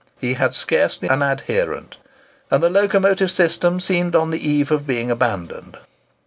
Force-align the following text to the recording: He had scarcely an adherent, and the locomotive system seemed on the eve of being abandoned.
He 0.19 0.33
had 0.33 0.55
scarcely 0.55 1.07
an 1.09 1.21
adherent, 1.21 1.97
and 2.49 2.63
the 2.63 2.71
locomotive 2.71 3.29
system 3.29 3.79
seemed 3.79 4.15
on 4.15 4.31
the 4.31 4.39
eve 4.49 4.71
of 4.71 4.87
being 4.87 5.11
abandoned. 5.11 5.77